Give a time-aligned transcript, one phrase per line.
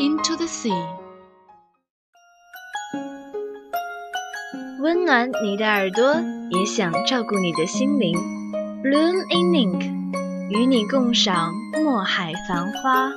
[0.00, 0.72] into the sea.
[4.80, 6.14] 温暖你的耳朵，
[6.48, 8.16] 也想照顾你的心灵。
[8.82, 9.82] Bloom in Ink，
[10.48, 11.52] 与你共赏
[11.84, 13.12] 墨海繁花。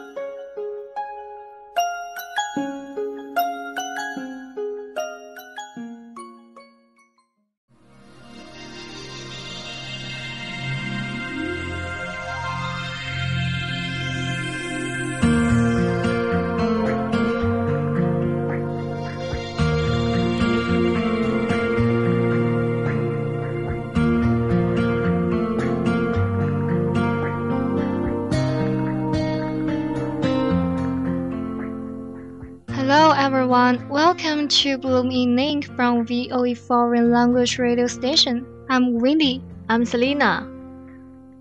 [34.43, 38.45] welcome to Bloom in Ink from VOE Foreign Language Radio Station.
[38.69, 39.41] I'm Wendy.
[39.69, 40.45] I'm Selina.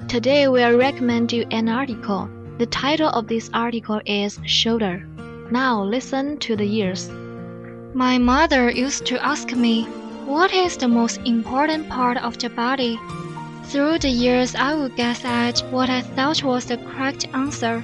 [0.07, 2.29] Today we'll recommend you an article.
[2.59, 5.07] The title of this article is Shoulder.
[5.50, 7.09] Now listen to the ears.
[7.95, 9.85] My mother used to ask me,
[10.25, 13.00] what is the most important part of the body?
[13.63, 17.81] Through the years, I would guess at what I thought was the correct answer.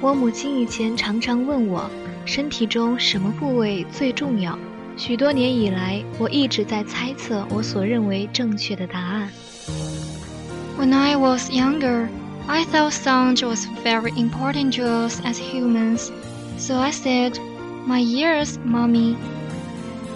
[0.00, 1.90] 我母亲以前常常问我，
[2.25, 4.57] 身体中什么部位最重要？
[4.95, 9.29] 许多年以来，我一直在猜测我所认为正确的答案。
[10.77, 12.07] When I was younger,
[12.47, 16.09] I thought sound was very important to us as humans.
[16.57, 17.37] So I said,
[17.87, 19.15] My ears, mommy.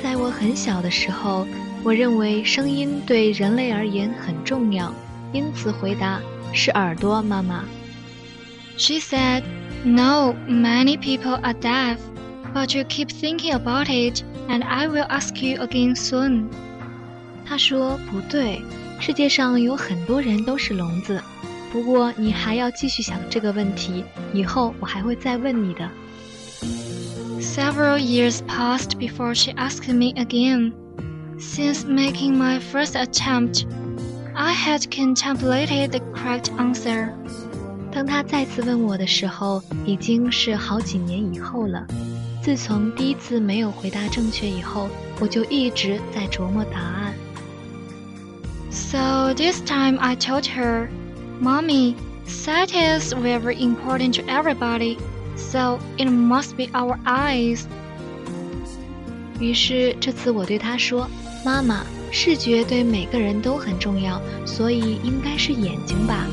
[0.02, 1.46] 在我很小的时候，
[1.84, 4.94] 我认为声音对人类而言很重要，
[5.34, 6.20] 因此回答
[6.54, 7.66] 是耳朵，妈妈。
[8.78, 9.44] She said,
[9.87, 11.99] No, many people are deaf,
[12.55, 16.49] but you keep thinking about it, and I will ask you again soon.
[17.45, 18.63] 她说不对，
[19.01, 21.21] 世界上有很多人都是聋子，
[21.73, 25.89] 不过你还要继续想这个问题，以后我还会再问你的。
[27.41, 30.73] Several years passed before she asked me again.
[31.39, 33.67] Since making my first attempt,
[34.33, 37.13] I had contemplated the correct answer.
[37.98, 41.84] 当他再次问我的时候，已经是好几年以后了。
[42.44, 44.88] 自从第一次没有回答正确以后，
[45.20, 47.16] 我就一直在琢磨答案。
[48.70, 50.90] So this time I told her,
[51.42, 51.96] Mommy,
[52.28, 55.00] sight is very important to everybody,
[55.36, 57.62] so it must be our eyes.
[59.40, 61.10] 于是这次我对她说
[61.44, 66.28] ：“妈妈，视觉对每个人都很重要，所以应该是眼睛吧。”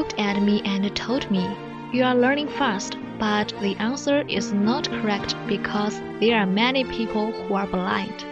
[0.00, 1.46] looked at me and told me,
[1.92, 7.32] You are learning fast, but the answer is not correct because there are many people
[7.32, 8.24] who are blind.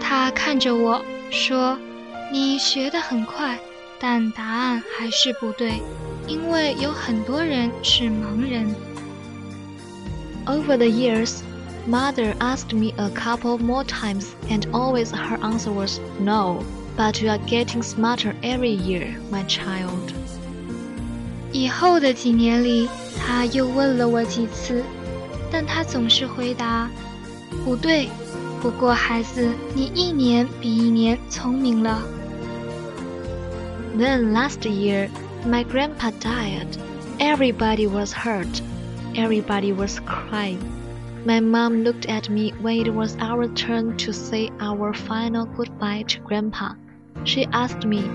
[0.00, 3.58] 她看着我说：“你学得很快，
[3.98, 5.82] 但答案还是不对，
[6.26, 8.74] 因为有很多人是盲人。”
[10.46, 11.40] Over the years,
[11.88, 16.62] mother asked me a couple more times, and always her answer was no.
[16.96, 20.12] But you are getting smarter every year, my child.
[21.58, 24.82] 以后的几年里，他又问了我几次，
[25.50, 26.90] 但他总是回答：“
[27.64, 28.08] 不对。”
[28.60, 32.00] 不过，孩子，你一年比一年聪明了。
[33.98, 35.10] Then last year,
[35.46, 36.68] my grandpa died.
[37.18, 38.62] Everybody was hurt.
[39.14, 40.60] Everybody was crying.
[41.26, 46.04] My mom looked at me when it was our turn to say our final goodbye
[46.08, 46.74] to grandpa.
[47.24, 48.08] She asked me,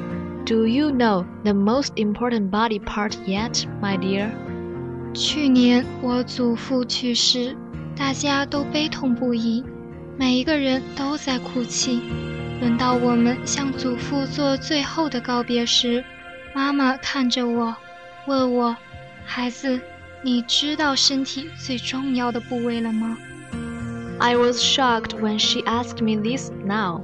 [0.46, 4.30] Do you know the most important body part yet, my dear?
[5.14, 7.56] 去年我祖父去世，
[7.96, 9.64] 大家都悲痛不已。
[10.18, 12.02] 每一个人都在哭泣。
[12.62, 16.04] 轮到我们向祖父做最后的告别时，
[16.54, 17.76] 妈妈看着我，
[18.28, 19.80] 问我：“孩子，
[20.24, 23.18] 你知道身体最重要的部位了吗？”
[24.20, 27.02] I was shocked when she asked me this now.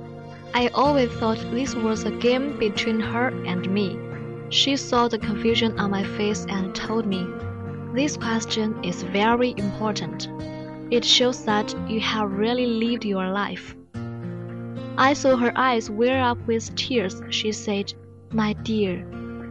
[0.54, 4.00] I always thought this was a game between her and me.
[4.50, 7.28] She saw the confusion on my face and told me,
[7.94, 10.30] This question is very important.
[10.92, 13.76] It shows that you have really lived your life.
[14.98, 17.22] I saw her eyes well up with tears.
[17.30, 17.94] She said,
[18.32, 19.06] My dear,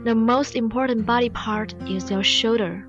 [0.05, 2.85] the most important body part is your shoulder.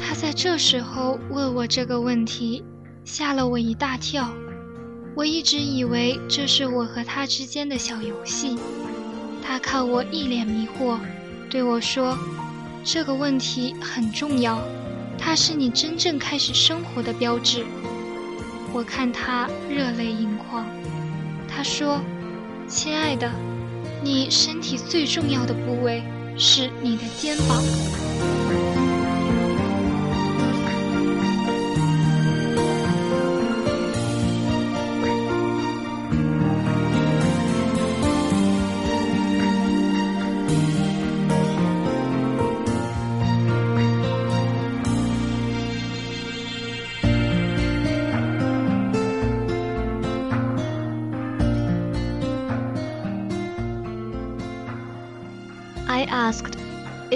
[0.00, 2.64] 他在这时候问我这个问题，
[3.04, 4.28] 吓了我一大跳。
[5.15, 8.57] 我一直以为这是我和他之间的小游戏。
[9.41, 10.99] 他看我一脸迷惑，
[11.49, 12.17] 对我说
[12.83, 14.61] ：“这个问题很重要。”
[15.17, 17.65] 它是你真正开始生活的标志。
[18.73, 20.65] 我看他热泪盈眶。
[21.47, 22.01] 他说
[22.67, 23.31] ：“亲爱的，
[24.03, 26.03] 你身体最重要的部位
[26.37, 27.63] 是你的肩膀。”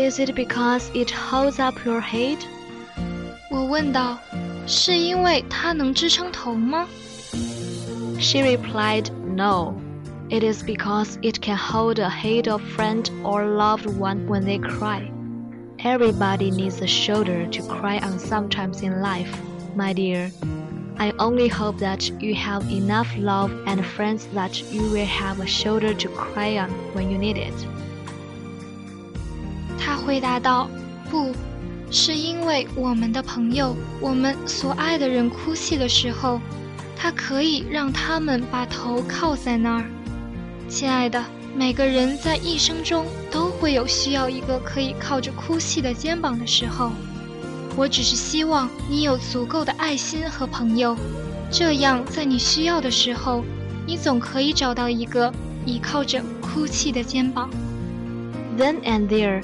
[0.08, 2.38] Is it because it holds up your head?
[3.50, 4.18] 我问道，
[4.66, 6.86] 是因为它能支撑头吗？
[8.18, 9.74] She replied, No.
[10.30, 14.58] It is because it can hold a head of friend or loved one when they
[14.58, 15.10] cry.
[15.78, 19.30] Everybody needs a shoulder to cry on sometimes in life,
[19.76, 20.30] my dear.
[20.96, 25.46] I only hope that you have enough love and friends that you will have a
[25.46, 27.54] shoulder to cry on when you need it.
[30.09, 30.67] 回答道
[31.11, 31.31] ：“不，
[31.91, 36.41] 是因为我们的朋友，我们所爱的人哭泣的时候，
[36.97, 39.85] 他可以让他们把头靠在那儿。
[40.67, 41.23] 亲爱的，
[41.55, 46.91] 每个人在一生中都会有需要一个可以靠着哭泣的肩膀的时候。
[47.75, 50.97] 我只是希望你有足够的爱心和朋友，
[51.51, 53.43] 这样在你需要的时候，
[53.85, 55.31] 你总可以找到一个
[55.67, 57.47] 依靠着哭泣的肩膀。
[58.57, 59.43] Then and there。”